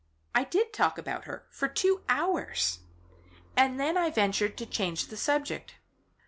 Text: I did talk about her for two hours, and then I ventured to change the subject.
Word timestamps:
I 0.33 0.45
did 0.45 0.73
talk 0.73 0.97
about 0.97 1.25
her 1.25 1.45
for 1.51 1.67
two 1.67 2.01
hours, 2.09 2.79
and 3.55 3.79
then 3.79 3.97
I 3.97 4.09
ventured 4.09 4.57
to 4.57 4.65
change 4.65 5.09
the 5.09 5.15
subject. 5.15 5.75